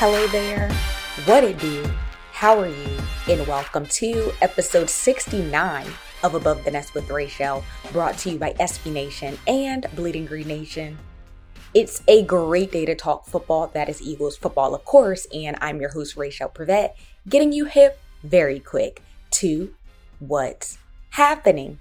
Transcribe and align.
Hello 0.00 0.28
there. 0.28 0.70
What 1.24 1.42
it 1.42 1.58
do? 1.58 1.84
How 2.30 2.56
are 2.56 2.68
you? 2.68 2.98
And 3.28 3.44
welcome 3.48 3.84
to 3.86 4.30
episode 4.40 4.88
69 4.88 5.86
of 6.22 6.36
Above 6.36 6.64
the 6.64 6.70
Nest 6.70 6.94
with 6.94 7.08
Raichele, 7.08 7.64
brought 7.90 8.16
to 8.18 8.30
you 8.30 8.38
by 8.38 8.52
SB 8.60 8.92
Nation 8.92 9.36
and 9.48 9.88
Bleeding 9.96 10.24
Green 10.24 10.46
Nation. 10.46 10.96
It's 11.74 12.00
a 12.06 12.22
great 12.22 12.70
day 12.70 12.84
to 12.84 12.94
talk 12.94 13.26
football. 13.26 13.66
That 13.74 13.88
is 13.88 14.00
Eagles 14.00 14.36
football, 14.36 14.72
of 14.72 14.84
course, 14.84 15.26
and 15.34 15.56
I'm 15.60 15.80
your 15.80 15.90
host, 15.90 16.14
Raichele 16.14 16.54
Privette, 16.54 16.92
getting 17.28 17.52
you 17.52 17.64
hip 17.64 17.98
very 18.22 18.60
quick 18.60 19.02
to 19.32 19.74
what's 20.20 20.78
happening. 21.10 21.80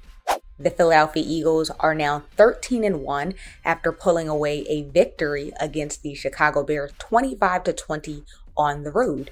The 0.59 0.71
Philadelphia 0.71 1.23
Eagles 1.25 1.69
are 1.79 1.93
now 1.93 2.23
13 2.35 2.83
and 2.83 3.01
1 3.03 3.35
after 3.63 3.91
pulling 3.91 4.27
away 4.27 4.65
a 4.67 4.81
victory 4.83 5.51
against 5.59 6.01
the 6.01 6.15
Chicago 6.15 6.63
Bears 6.63 6.93
25 6.97 7.63
to 7.65 7.73
20 7.73 8.23
on 8.57 8.81
the 8.81 8.91
road. 8.91 9.29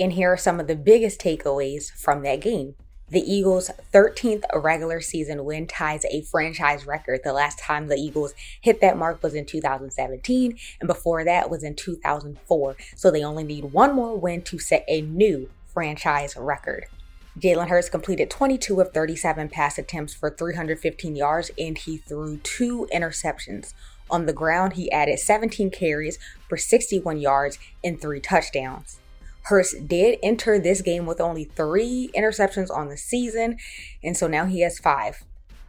And 0.00 0.14
here 0.14 0.32
are 0.32 0.38
some 0.38 0.58
of 0.58 0.68
the 0.68 0.74
biggest 0.74 1.20
takeaways 1.20 1.92
from 1.92 2.22
that 2.22 2.40
game. 2.40 2.76
The 3.10 3.20
Eagles' 3.20 3.70
13th 3.92 4.44
regular 4.54 5.02
season 5.02 5.44
win 5.44 5.66
ties 5.66 6.06
a 6.06 6.22
franchise 6.22 6.86
record. 6.86 7.20
The 7.22 7.34
last 7.34 7.58
time 7.58 7.88
the 7.88 7.96
Eagles 7.96 8.32
hit 8.62 8.80
that 8.80 8.96
mark 8.96 9.22
was 9.22 9.34
in 9.34 9.44
2017, 9.44 10.58
and 10.80 10.86
before 10.86 11.24
that 11.24 11.50
was 11.50 11.62
in 11.62 11.74
2004. 11.74 12.76
So 12.96 13.10
they 13.10 13.22
only 13.22 13.44
need 13.44 13.64
one 13.64 13.94
more 13.94 14.16
win 14.16 14.40
to 14.44 14.58
set 14.58 14.86
a 14.88 15.02
new 15.02 15.50
franchise 15.66 16.38
record. 16.38 16.86
Jalen 17.38 17.68
Hurts 17.68 17.88
completed 17.88 18.30
22 18.30 18.80
of 18.80 18.92
37 18.92 19.48
pass 19.48 19.78
attempts 19.78 20.12
for 20.12 20.30
315 20.30 21.16
yards 21.16 21.50
and 21.58 21.78
he 21.78 21.96
threw 21.96 22.36
two 22.38 22.86
interceptions. 22.92 23.72
On 24.10 24.26
the 24.26 24.34
ground, 24.34 24.74
he 24.74 24.92
added 24.92 25.18
17 25.18 25.70
carries 25.70 26.18
for 26.46 26.58
61 26.58 27.18
yards 27.18 27.58
and 27.82 27.98
three 27.98 28.20
touchdowns. 28.20 29.00
Hurts 29.44 29.74
did 29.74 30.18
enter 30.22 30.58
this 30.58 30.82
game 30.82 31.06
with 31.06 31.20
only 31.20 31.44
three 31.44 32.10
interceptions 32.14 32.70
on 32.70 32.88
the 32.88 32.98
season, 32.98 33.56
and 34.04 34.16
so 34.16 34.28
now 34.28 34.44
he 34.44 34.60
has 34.60 34.78
five. 34.78 35.24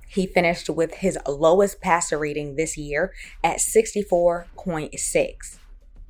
He 0.08 0.28
finished 0.28 0.70
with 0.70 0.96
his 0.96 1.18
lowest 1.28 1.82
passer 1.82 2.20
rating 2.20 2.56
this 2.56 2.78
year 2.78 3.14
at 3.44 3.58
64.6. 3.58 5.58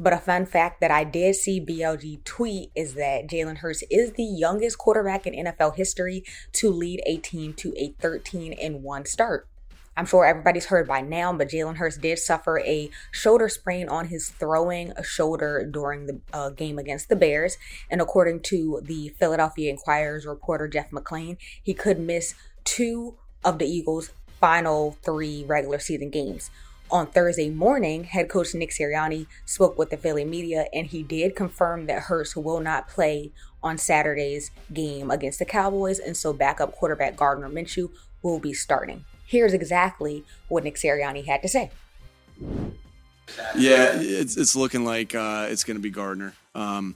But 0.03 0.11
a 0.11 0.17
fun 0.17 0.45
fact 0.45 0.81
that 0.81 0.91
I 0.91 1.05
did 1.05 1.37
see 1.37 1.61
BLG 1.61 2.25
tweet 2.25 2.71
is 2.75 2.95
that 2.95 3.25
Jalen 3.29 3.59
Hurts 3.59 3.85
is 3.89 4.11
the 4.11 4.25
youngest 4.25 4.77
quarterback 4.77 5.25
in 5.25 5.45
NFL 5.45 5.77
history 5.77 6.25
to 6.51 6.69
lead 6.69 7.01
a 7.05 7.19
team 7.19 7.53
to 7.53 7.73
a 7.77 7.95
13 8.01 8.51
and 8.51 8.83
1 8.83 9.05
start. 9.05 9.47
I'm 9.95 10.05
sure 10.05 10.25
everybody's 10.25 10.65
heard 10.65 10.89
by 10.89 10.99
now, 10.99 11.31
but 11.31 11.47
Jalen 11.47 11.77
Hurts 11.77 11.95
did 11.95 12.19
suffer 12.19 12.59
a 12.59 12.89
shoulder 13.11 13.47
sprain 13.47 13.87
on 13.87 14.09
his 14.09 14.27
throwing 14.27 14.91
shoulder 15.03 15.65
during 15.71 16.07
the 16.07 16.19
uh, 16.33 16.49
game 16.49 16.77
against 16.77 17.07
the 17.07 17.15
Bears. 17.15 17.57
And 17.89 18.01
according 18.01 18.41
to 18.41 18.81
the 18.83 19.07
Philadelphia 19.17 19.69
Inquirer's 19.69 20.25
reporter 20.25 20.67
Jeff 20.67 20.91
McLane, 20.91 21.37
he 21.63 21.73
could 21.73 21.97
miss 21.97 22.35
two 22.65 23.15
of 23.45 23.57
the 23.57 23.67
Eagles' 23.67 24.11
final 24.41 24.97
three 25.01 25.45
regular 25.47 25.79
season 25.79 26.09
games. 26.09 26.51
On 26.93 27.07
Thursday 27.07 27.49
morning, 27.49 28.03
head 28.03 28.29
coach 28.29 28.53
Nick 28.53 28.69
Sirianni 28.69 29.25
spoke 29.45 29.79
with 29.79 29.89
the 29.89 29.97
Philly 29.97 30.23
media 30.23 30.67
and 30.71 30.85
he 30.85 31.01
did 31.01 31.35
confirm 31.35 31.87
that 31.87 32.03
Hurts 32.03 32.35
will 32.35 32.59
not 32.59 32.87
play 32.87 33.31
on 33.63 33.79
Saturday's 33.79 34.51
game 34.71 35.09
against 35.09 35.39
the 35.39 35.45
Cowboys, 35.45 35.97
and 35.97 36.15
so 36.15 36.33
backup 36.33 36.71
quarterback 36.71 37.15
Gardner 37.15 37.49
Minshew 37.49 37.89
will 38.21 38.37
be 38.37 38.53
starting. 38.53 39.05
Here's 39.25 39.53
exactly 39.53 40.23
what 40.49 40.63
Nick 40.63 40.75
Sirianni 40.75 41.25
had 41.25 41.41
to 41.41 41.47
say. 41.47 41.71
Yeah, 43.55 43.93
it's, 43.95 44.37
it's 44.37 44.55
looking 44.55 44.85
like 44.85 45.15
uh, 45.15 45.47
it's 45.49 45.63
going 45.63 45.77
to 45.77 45.81
be 45.81 45.89
Gardner. 45.89 46.35
Um, 46.53 46.95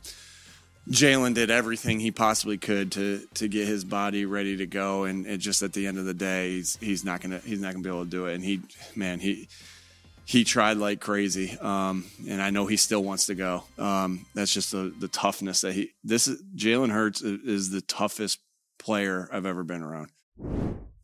Jalen 0.91 1.33
did 1.33 1.49
everything 1.49 1.99
he 2.01 2.11
possibly 2.11 2.59
could 2.59 2.91
to 2.91 3.27
to 3.33 3.47
get 3.47 3.67
his 3.67 3.83
body 3.83 4.25
ready 4.25 4.57
to 4.57 4.67
go, 4.67 5.05
and 5.05 5.39
just 5.39 5.63
at 5.63 5.73
the 5.73 5.87
end 5.87 5.97
of 5.97 6.05
the 6.05 6.13
day, 6.13 6.51
he's 6.51 6.77
he's 6.79 7.03
not 7.03 7.19
gonna 7.19 7.39
he's 7.39 7.59
not 7.59 7.73
gonna 7.73 7.83
be 7.83 7.89
able 7.89 8.05
to 8.05 8.09
do 8.09 8.27
it. 8.27 8.35
And 8.35 8.43
he, 8.43 8.61
man, 8.95 9.19
he 9.19 9.49
he 10.27 10.43
tried 10.43 10.75
like 10.75 10.99
crazy, 10.99 11.57
um, 11.61 12.03
and 12.27 12.41
I 12.41 12.49
know 12.49 12.65
he 12.65 12.75
still 12.75 13.01
wants 13.01 13.27
to 13.27 13.35
go. 13.35 13.63
Um, 13.77 14.25
that's 14.35 14.53
just 14.53 14.73
the 14.73 14.93
the 14.99 15.07
toughness 15.07 15.61
that 15.61 15.71
he. 15.71 15.91
This 16.03 16.27
is 16.27 16.43
Jalen 16.53 16.91
Hurts 16.91 17.21
is 17.21 17.69
the 17.69 17.79
toughest 17.79 18.39
player 18.77 19.29
I've 19.31 19.45
ever 19.45 19.63
been 19.63 19.81
around, 19.81 20.09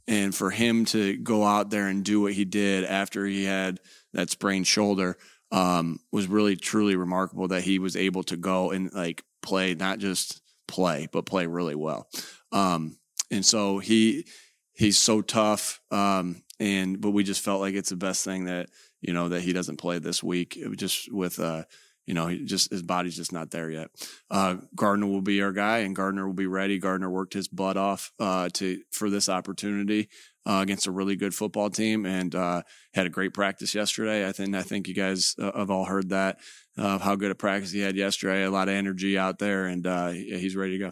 and 0.09 0.35
for 0.35 0.51
him 0.51 0.83
to 0.87 1.15
go 1.15 1.45
out 1.45 1.69
there 1.69 1.87
and 1.87 2.03
do 2.03 2.19
what 2.19 2.33
he 2.33 2.43
did 2.43 2.83
after 2.83 3.25
he 3.25 3.45
had 3.45 3.79
that 4.11 4.29
sprained 4.29 4.67
shoulder 4.67 5.17
um, 5.53 5.99
was 6.11 6.27
really 6.27 6.57
truly 6.57 6.97
remarkable. 6.97 7.47
That 7.47 7.63
he 7.63 7.79
was 7.79 7.95
able 7.95 8.23
to 8.23 8.35
go 8.35 8.71
and 8.71 8.91
like 8.93 9.23
play, 9.41 9.73
not 9.73 9.99
just 9.99 10.41
play, 10.67 11.07
but 11.09 11.25
play 11.25 11.47
really 11.47 11.75
well. 11.75 12.09
Um, 12.51 12.97
and 13.31 13.45
so 13.45 13.79
he 13.79 14.25
he's 14.73 14.97
so 14.97 15.21
tough. 15.21 15.79
Um, 15.91 16.43
and 16.59 16.99
but 16.99 17.11
we 17.11 17.23
just 17.23 17.41
felt 17.41 17.61
like 17.61 17.73
it's 17.73 17.89
the 17.89 17.95
best 17.95 18.25
thing 18.25 18.45
that 18.45 18.67
you 19.03 19.13
know, 19.13 19.29
that 19.29 19.41
he 19.41 19.53
doesn't 19.53 19.77
play 19.77 19.99
this 19.99 20.23
week. 20.23 20.57
just 20.77 21.11
with, 21.13 21.39
uh, 21.39 21.65
you 22.05 22.13
know, 22.13 22.35
just 22.35 22.71
his 22.71 22.81
body's 22.81 23.15
just 23.15 23.31
not 23.31 23.51
there 23.51 23.69
yet. 23.69 23.89
Uh, 24.31 24.57
Gardner 24.75 25.07
will 25.07 25.21
be 25.21 25.41
our 25.41 25.51
guy, 25.51 25.79
and 25.79 25.95
Gardner 25.95 26.25
will 26.25 26.33
be 26.33 26.47
ready. 26.47 26.79
Gardner 26.79 27.09
worked 27.09 27.33
his 27.33 27.47
butt 27.47 27.77
off 27.77 28.11
uh, 28.19 28.49
to 28.53 28.81
for 28.91 29.09
this 29.09 29.29
opportunity 29.29 30.09
uh, 30.45 30.59
against 30.61 30.87
a 30.87 30.91
really 30.91 31.15
good 31.15 31.33
football 31.33 31.69
team, 31.69 32.05
and 32.05 32.33
uh, 32.35 32.63
had 32.93 33.05
a 33.05 33.09
great 33.09 33.33
practice 33.33 33.73
yesterday. 33.73 34.27
I 34.27 34.31
think 34.31 34.55
I 34.55 34.63
think 34.63 34.87
you 34.87 34.93
guys 34.93 35.35
uh, 35.39 35.57
have 35.57 35.71
all 35.71 35.85
heard 35.85 36.09
that 36.09 36.39
of 36.77 37.01
how 37.01 37.15
good 37.15 37.31
a 37.31 37.35
practice 37.35 37.71
he 37.71 37.79
had 37.79 37.95
yesterday. 37.95 38.43
A 38.43 38.51
lot 38.51 38.67
of 38.67 38.73
energy 38.73 39.17
out 39.17 39.39
there, 39.39 39.65
and 39.65 39.87
uh, 39.87 40.09
he's 40.09 40.55
ready 40.55 40.77
to 40.77 40.91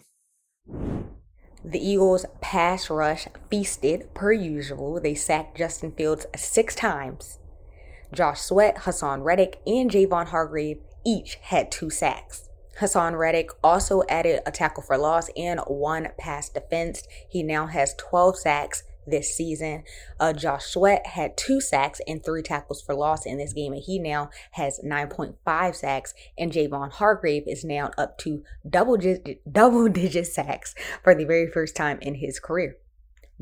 The 1.64 1.78
Eagles' 1.78 2.26
pass 2.40 2.90
rush 2.90 3.28
feasted 3.50 4.14
per 4.14 4.32
usual. 4.32 4.98
They 5.00 5.14
sacked 5.14 5.58
Justin 5.58 5.92
Fields 5.92 6.26
six 6.34 6.74
times 6.74 7.38
Josh 8.12 8.40
Sweat, 8.40 8.76
Haason 8.78 9.24
Reddick, 9.24 9.60
and 9.66 9.90
Javon 9.90 10.28
Hargrave 10.28 10.78
each 11.04 11.36
had 11.42 11.70
two 11.70 11.90
sacks. 11.90 12.48
Haason 12.80 13.18
Reddick 13.18 13.50
also 13.62 14.02
added 14.08 14.40
a 14.46 14.50
tackle 14.50 14.82
for 14.82 14.96
loss 14.96 15.28
and 15.36 15.60
one 15.66 16.08
pass 16.18 16.48
defense. 16.48 17.06
He 17.28 17.42
now 17.42 17.66
has 17.66 17.94
12 17.94 18.38
sacks 18.38 18.84
this 19.06 19.34
season. 19.34 19.84
Uh, 20.20 20.32
Josh 20.32 20.64
Sweat 20.64 21.06
had 21.08 21.36
two 21.36 21.60
sacks 21.60 22.00
and 22.06 22.24
three 22.24 22.42
tackles 22.42 22.80
for 22.80 22.94
loss 22.94 23.26
in 23.26 23.38
this 23.38 23.52
game, 23.52 23.72
and 23.72 23.82
he 23.82 23.98
now 23.98 24.30
has 24.52 24.80
9.5 24.84 25.74
sacks. 25.74 26.14
And 26.38 26.52
Javon 26.52 26.92
Hargrave 26.92 27.44
is 27.46 27.64
now 27.64 27.90
up 27.98 28.18
to 28.18 28.42
double 28.68 28.98
double 29.50 29.88
digit 29.88 30.26
sacks 30.26 30.74
for 31.02 31.14
the 31.14 31.24
very 31.24 31.50
first 31.50 31.76
time 31.76 31.98
in 32.00 32.16
his 32.16 32.38
career. 32.38 32.76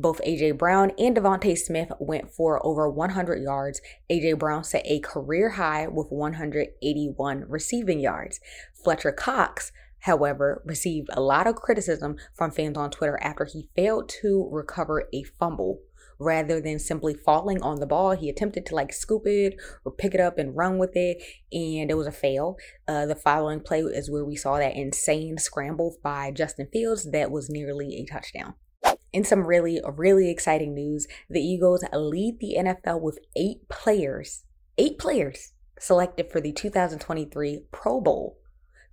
Both 0.01 0.19
A.J. 0.23 0.53
Brown 0.53 0.93
and 0.97 1.15
DeVonta 1.15 1.55
Smith 1.55 1.91
went 1.99 2.31
for 2.33 2.65
over 2.65 2.89
100 2.89 3.39
yards. 3.39 3.81
A.J. 4.09 4.33
Brown 4.33 4.63
set 4.63 4.81
a 4.85 4.99
career 4.99 5.49
high 5.51 5.87
with 5.87 6.07
181 6.09 7.45
receiving 7.47 7.99
yards. 7.99 8.39
Fletcher 8.73 9.11
Cox, 9.11 9.71
however, 9.99 10.63
received 10.65 11.09
a 11.13 11.21
lot 11.21 11.45
of 11.45 11.55
criticism 11.55 12.15
from 12.33 12.49
fans 12.49 12.77
on 12.77 12.89
Twitter 12.89 13.19
after 13.21 13.45
he 13.45 13.69
failed 13.75 14.09
to 14.21 14.49
recover 14.51 15.07
a 15.13 15.21
fumble. 15.21 15.81
Rather 16.17 16.59
than 16.59 16.79
simply 16.79 17.13
falling 17.13 17.61
on 17.61 17.79
the 17.79 17.85
ball, 17.85 18.13
he 18.13 18.27
attempted 18.27 18.65
to 18.65 18.75
like 18.75 18.93
scoop 18.93 19.27
it 19.27 19.55
or 19.85 19.91
pick 19.91 20.15
it 20.15 20.19
up 20.19 20.39
and 20.39 20.55
run 20.55 20.79
with 20.79 20.95
it, 20.95 21.21
and 21.51 21.91
it 21.91 21.95
was 21.95 22.07
a 22.07 22.11
fail. 22.11 22.57
Uh, 22.87 23.05
the 23.05 23.15
following 23.15 23.59
play 23.59 23.81
is 23.81 24.09
where 24.09 24.25
we 24.25 24.35
saw 24.35 24.57
that 24.57 24.75
insane 24.75 25.37
scramble 25.37 25.95
by 26.01 26.31
Justin 26.31 26.67
Fields 26.73 27.11
that 27.11 27.29
was 27.29 27.51
nearly 27.51 27.97
a 27.97 28.11
touchdown. 28.11 28.55
In 29.13 29.25
some 29.25 29.45
really, 29.45 29.81
really 29.97 30.29
exciting 30.29 30.73
news, 30.73 31.07
the 31.29 31.41
Eagles 31.41 31.83
lead 31.93 32.39
the 32.39 32.55
NFL 32.57 33.01
with 33.01 33.19
eight 33.35 33.67
players, 33.67 34.43
eight 34.77 34.97
players 34.97 35.51
selected 35.79 36.31
for 36.31 36.39
the 36.39 36.53
2023 36.53 37.65
Pro 37.71 37.99
Bowl. 37.99 38.37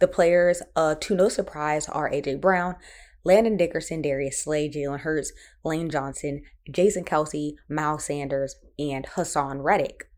The 0.00 0.08
players, 0.08 0.62
uh, 0.74 0.96
to 1.00 1.14
no 1.14 1.28
surprise, 1.28 1.88
are 1.88 2.10
AJ 2.10 2.40
Brown, 2.40 2.76
Landon 3.24 3.56
Dickerson, 3.56 4.02
Darius 4.02 4.42
Slay, 4.42 4.68
Jalen 4.68 5.00
Hurts, 5.00 5.32
Lane 5.64 5.90
Johnson, 5.90 6.42
Jason 6.70 7.04
Kelce, 7.04 7.52
Miles 7.68 8.04
Sanders, 8.04 8.56
and 8.78 9.06
Haason 9.06 9.62
Reddick. 9.62 10.08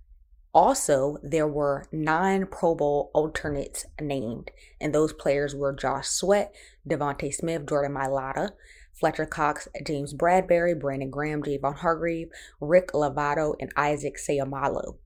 Also, 0.53 1.17
there 1.23 1.47
were 1.47 1.87
nine 1.93 2.47
Pro 2.47 2.75
Bowl 2.75 3.11
alternates 3.15 3.87
named, 4.01 4.51
and 4.81 4.95
those 4.95 5.13
players 5.13 5.55
were 5.55 5.73
Josh 5.73 6.09
Sweat, 6.09 6.55
DeVonta 6.89 7.33
Smith, 7.33 7.67
Jordan 7.67 7.95
Mailata, 7.95 8.51
Fletcher 8.93 9.27
Cox, 9.27 9.69
James 9.87 10.15
Bradberry, 10.15 10.79
Brandon 10.79 11.11
Graham, 11.11 11.43
Javon 11.43 11.77
Hargrave, 11.77 12.29
Rick 12.61 12.93
Lovato, 12.93 13.55
and 13.61 13.73
Isaac 13.77 14.17
Seumalo. 14.17 14.97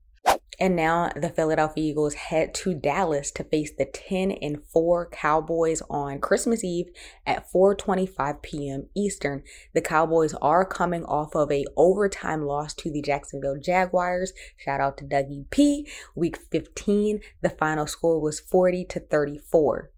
And 0.59 0.75
now 0.75 1.11
the 1.15 1.29
Philadelphia 1.29 1.83
Eagles 1.83 2.13
head 2.13 2.53
to 2.55 2.73
Dallas 2.73 3.29
to 3.31 3.43
face 3.43 3.71
the 3.77 3.85
10 3.85 4.31
and 4.31 4.63
4 4.71 5.09
Cowboys 5.09 5.81
on 5.89 6.19
Christmas 6.19 6.63
Eve 6.63 6.87
at 7.25 7.51
4:25 7.51 8.41
p.m. 8.41 8.87
Eastern. 8.95 9.43
The 9.73 9.81
Cowboys 9.81 10.33
are 10.35 10.65
coming 10.65 11.03
off 11.03 11.35
of 11.35 11.51
a 11.51 11.65
overtime 11.75 12.45
loss 12.45 12.73
to 12.75 12.89
the 12.89 13.01
Jacksonville 13.01 13.57
Jaguars. 13.59 14.31
Shout 14.55 14.79
out 14.79 14.97
to 14.97 15.03
Dougie 15.03 15.49
P. 15.49 15.87
Week 16.15 16.37
15, 16.51 17.19
the 17.41 17.49
final 17.49 17.85
score 17.85 18.19
was 18.19 18.39
40 18.39 18.85
to 18.85 18.99
34. 19.01 19.91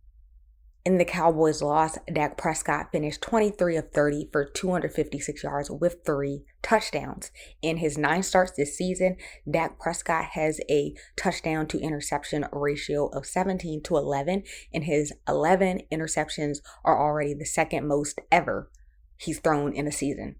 In 0.87 0.99
the 0.99 1.03
Cowboys' 1.03 1.61
loss, 1.61 1.97
Dak 2.13 2.37
Prescott 2.37 2.93
finished 2.93 3.21
23 3.21 3.75
of 3.75 3.91
30 3.91 4.29
for 4.31 4.45
256 4.45 5.43
yards 5.43 5.69
with 5.69 5.97
three 6.05 6.45
touchdowns. 6.61 7.29
In 7.61 7.75
his 7.75 7.97
nine 7.97 8.23
starts 8.23 8.53
this 8.55 8.77
season, 8.77 9.17
Dak 9.51 9.79
Prescott 9.79 10.27
has 10.31 10.61
a 10.69 10.93
touchdown 11.17 11.67
to 11.67 11.79
interception 11.81 12.45
ratio 12.53 13.07
of 13.07 13.25
17 13.25 13.83
to 13.83 13.97
11, 13.97 14.43
and 14.73 14.85
his 14.85 15.11
11 15.27 15.81
interceptions 15.91 16.59
are 16.85 16.97
already 16.97 17.33
the 17.33 17.45
second 17.45 17.85
most 17.85 18.21
ever 18.31 18.71
he's 19.17 19.39
thrown 19.39 19.73
in 19.73 19.87
a 19.87 19.91
season. 19.91 20.37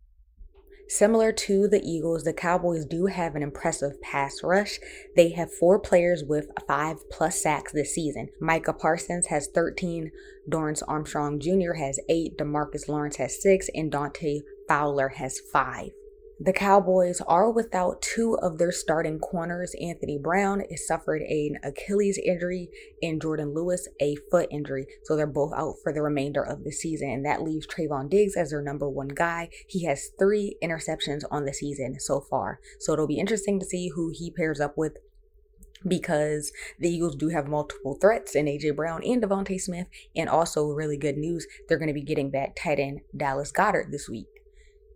Similar 0.90 1.34
to 1.34 1.68
the 1.68 1.82
Eagles, 1.84 2.24
the 2.24 2.34
Cowboys 2.34 2.86
do 2.86 3.08
have 3.08 3.36
an 3.36 3.44
impressive 3.44 4.02
pass 4.02 4.42
rush. 4.42 4.80
They 5.16 5.30
have 5.30 5.54
four 5.54 5.80
players 5.80 6.24
with 6.24 6.48
five 6.66 6.98
plus 7.10 7.42
sacks 7.42 7.74
this 7.74 7.94
season. 7.94 8.30
Micah 8.40 8.74
Parsons 8.74 9.28
has 9.28 9.48
13, 9.54 10.12
Dorance 10.50 10.82
Armstrong 10.88 11.40
Jr. 11.40 11.74
has 11.74 12.00
eight, 12.08 12.38
Demarcus 12.38 12.88
Lawrence 12.88 13.18
has 13.18 13.42
six, 13.42 13.70
and 13.76 13.92
Dante 13.92 14.42
Fowler 14.68 15.10
has 15.10 15.40
five. 15.52 15.90
The 16.40 16.54
Cowboys 16.54 17.20
are 17.22 17.50
without 17.50 18.04
two 18.04 18.38
of 18.38 18.60
their 18.60 18.72
starting 18.72 19.18
corners. 19.18 19.74
Anthony 19.82 20.20
Brown 20.20 20.62
has 20.70 20.86
suffered 20.86 21.24
an 21.24 21.58
Achilles 21.64 22.20
injury 22.24 22.70
and 23.02 23.20
Jourdan 23.20 23.56
Lewis 23.56 23.88
a 24.00 24.16
foot 24.30 24.48
injury. 24.52 24.86
So 25.06 25.16
they're 25.16 25.26
both 25.26 25.52
out 25.56 25.76
for 25.82 25.92
the 25.92 26.04
remainder 26.04 26.44
of 26.44 26.64
the 26.64 26.72
season. 26.72 27.10
And 27.10 27.26
that 27.26 27.42
leaves 27.42 27.66
Trevon 27.66 28.08
Diggs 28.08 28.38
as 28.38 28.52
their 28.52 28.62
number 28.62 28.88
one 28.88 29.08
guy. 29.08 29.50
He 29.68 29.86
has 29.86 30.12
three 30.20 30.58
interceptions 30.64 31.24
on 31.32 31.46
the 31.46 31.54
season 31.54 32.00
so 32.00 32.22
far. 32.22 32.60
So 32.80 32.94
it'll 32.94 33.08
be 33.08 33.20
interesting 33.20 33.60
to 33.60 33.66
see 33.66 33.90
who 33.90 34.12
he 34.14 34.30
pairs 34.30 34.60
up 34.60 34.78
with 34.78 34.98
because 35.88 36.52
the 36.80 36.90
Eagles 36.90 37.16
do 37.16 37.30
have 37.30 37.48
multiple 37.48 37.98
threats 38.00 38.36
in 38.36 38.46
AJ 38.46 38.76
Brown 38.76 39.04
and 39.04 39.24
DeVonta 39.24 39.60
Smith. 39.60 39.88
And 40.16 40.30
also, 40.30 40.68
really 40.68 40.98
good 40.98 41.18
news, 41.18 41.48
they're 41.68 41.80
going 41.80 41.88
to 41.88 41.94
be 41.94 42.04
getting 42.04 42.30
back 42.30 42.56
tight 42.56 42.80
end 42.80 43.02
Dallas 43.16 43.52
Goedert 43.52 43.92
this 43.92 44.08
week. 44.08 44.28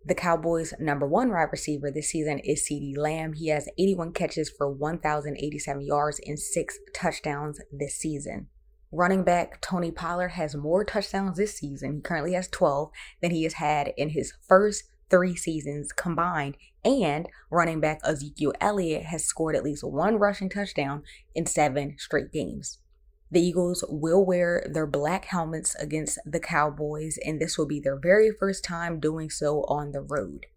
The 0.03 0.15
Cowboys' 0.15 0.73
number 0.79 1.05
one 1.05 1.29
wide 1.29 1.49
receiver 1.51 1.91
this 1.91 2.09
season 2.09 2.39
is 2.39 2.63
CeeDee 2.63 2.97
Lamb. 2.97 3.33
He 3.33 3.49
has 3.49 3.69
81 3.77 4.13
catches 4.13 4.49
for 4.49 4.67
1,087 4.67 5.85
yards 5.85 6.19
and 6.25 6.39
six 6.39 6.79
touchdowns 6.91 7.61
this 7.71 7.95
season. 7.97 8.47
Running 8.91 9.23
back 9.23 9.61
Tony 9.61 9.91
Pollard 9.91 10.29
has 10.29 10.55
more 10.55 10.83
touchdowns 10.83 11.37
this 11.37 11.55
season. 11.55 11.93
He 11.93 12.01
currently 12.01 12.33
has 12.33 12.47
12 12.47 12.89
than 13.21 13.29
he 13.29 13.43
has 13.43 13.53
had 13.53 13.93
in 13.95 14.09
his 14.09 14.33
first 14.47 14.85
three 15.11 15.35
seasons 15.35 15.91
combined. 15.91 16.57
And 16.83 17.29
running 17.51 17.79
back 17.79 17.99
Ezekiel 18.03 18.53
Elliott 18.59 19.03
has 19.03 19.23
scored 19.23 19.55
at 19.55 19.63
least 19.63 19.83
one 19.83 20.15
rushing 20.17 20.49
touchdown 20.49 21.03
in 21.35 21.45
seven 21.45 21.95
straight 21.99 22.31
games. 22.31 22.79
The 23.31 23.39
Eagles 23.39 23.85
will 23.87 24.25
wear 24.25 24.67
their 24.69 24.85
black 24.85 25.25
helmets 25.25 25.73
against 25.75 26.19
the 26.25 26.39
Cowboys, 26.39 27.17
and 27.25 27.39
this 27.39 27.57
will 27.57 27.65
be 27.65 27.79
their 27.79 27.95
very 27.95 28.29
first 28.29 28.63
time 28.63 28.99
doing 28.99 29.29
so 29.29 29.63
on 29.63 29.93
the 29.93 30.01
road. 30.01 30.47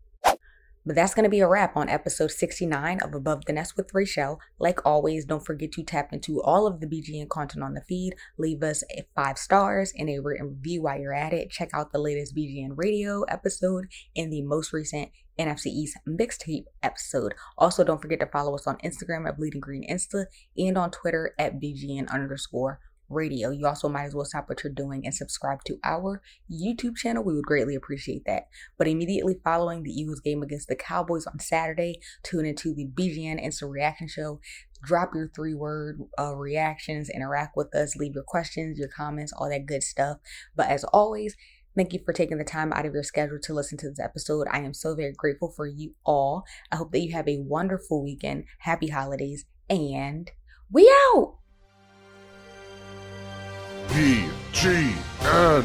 But 0.87 0.97
that's 0.97 1.15
going 1.15 1.25
to 1.25 1.31
be 1.31 1.41
a 1.41 1.49
wrap 1.49 1.77
on 1.77 1.89
episode 1.89 2.31
69 2.31 3.01
of 3.01 3.15
Above 3.15 3.47
the 3.47 3.55
Nest 3.55 3.75
with 3.77 3.93
Raichele. 3.93 4.39
Like 4.59 4.85
always, 4.85 5.25
don't 5.25 5.45
forget 5.45 5.73
to 5.73 5.83
tap 5.83 6.13
into 6.13 6.43
all 6.43 6.67
of 6.67 6.81
the 6.81 6.87
BGN 6.87 7.29
content 7.31 7.65
on 7.65 7.73
the 7.73 7.81
feed. 7.81 8.15
Leave 8.39 8.63
us 8.63 8.85
five 9.15 9.39
stars 9.39 9.93
and 9.97 10.11
a 10.11 10.19
written 10.19 10.49
review 10.49 10.83
while 10.83 11.01
you're 11.01 11.15
at 11.15 11.33
it. 11.33 11.51
Check 11.51 11.71
out 11.73 11.93
the 11.93 11.99
latest 11.99 12.37
BGN 12.37 12.73
radio 12.77 13.23
episode 13.23 13.87
and 14.15 14.31
the 14.31 14.43
most 14.43 14.75
recent 14.75 15.11
NFC 15.39 15.67
East 15.67 15.97
mixtape 16.07 16.65
episode. 16.83 17.35
Also, 17.57 17.83
don't 17.83 18.03
forget 18.03 18.21
to 18.21 18.27
follow 18.27 18.55
us 18.55 18.67
on 18.67 18.77
Instagram 18.79 19.27
at 19.27 19.39
Bleeding 19.39 19.61
Green 19.61 19.89
Insta 19.89 20.27
and 20.57 20.77
on 20.77 20.91
Twitter 20.91 21.35
at 21.39 21.61
BGN 21.61 22.11
underscore 22.11 22.81
radio. 23.15 23.51
You 23.51 23.67
also 23.67 23.89
might 23.89 24.05
as 24.05 24.15
well 24.15 24.25
stop 24.25 24.49
what 24.49 24.63
you're 24.63 24.73
doing 24.73 25.05
and 25.05 25.15
subscribe 25.15 25.65
to 25.65 25.79
our 25.85 26.21
YouTube 26.53 26.97
channel. 26.97 27.25
We 27.25 27.35
would 27.35 27.47
greatly 27.47 27.75
appreciate 27.75 28.25
that. 28.27 28.49
But 28.77 28.89
immediately 28.89 29.37
following 29.43 29.83
the 29.83 29.93
Eagles 29.93 30.21
game 30.21 30.43
against 30.43 30.69
the 30.69 30.77
Cowboys 30.77 31.27
on 31.27 31.39
Saturday, 31.39 32.01
tune 32.23 32.45
into 32.45 32.75
the 32.75 32.87
BGN 32.87 33.43
Instant 33.43 33.73
Reaction 33.73 34.09
Show. 34.09 34.41
Drop 34.85 35.15
your 35.15 35.31
three 35.35 35.55
word 35.55 36.01
uh, 36.19 36.35
reactions, 36.35 37.09
interact 37.09 37.57
with 37.57 37.75
us, 37.75 37.97
leave 37.97 38.15
your 38.15 38.25
questions, 38.25 38.79
your 38.79 38.89
comments, 38.89 39.33
all 39.33 39.49
that 39.49 39.65
good 39.65 39.83
stuff. 39.83 40.19
But 40.55 40.69
as 40.69 40.85
always, 40.85 41.37
Thank 41.77 41.93
you 41.93 42.01
for 42.05 42.13
taking 42.13 42.39
the 42.39 42.45
time 42.45 42.73
out 42.73 42.87
of 42.87 42.95
your 42.95 43.03
schedule 43.03 43.41
to 43.43 43.53
listen 43.53 43.77
to 43.79 43.89
this 43.89 43.99
episode. 43.99 44.47
I 44.49 44.59
am 44.61 44.75
so 44.75 44.95
very 44.95 45.13
grateful 45.13 45.51
for 45.51 45.67
you 45.67 45.95
all. 46.07 46.45
I 46.71 46.77
hope 46.77 46.93
that 46.93 47.01
you 47.01 47.13
have 47.13 47.29
a 47.29 47.41
wonderful 47.41 48.03
weekend. 48.03 48.45
Happy 48.61 48.89
holidays, 48.89 49.45
and 49.69 50.31
we 50.71 50.93
out. 51.17 51.44
BGN. 53.95 55.65